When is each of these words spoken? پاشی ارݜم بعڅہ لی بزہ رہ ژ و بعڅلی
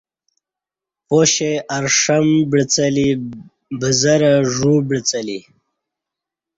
پاشی 1.07 1.51
ارݜم 1.75 2.27
بعڅہ 2.49 2.87
لی 2.95 3.07
بزہ 3.79 4.13
رہ 4.21 4.33
ژ 4.53 4.55
و 4.69 4.73
بعڅلی 4.87 5.39